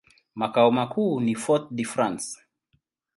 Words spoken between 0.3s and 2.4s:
Makao makuu ni Fort-de-France.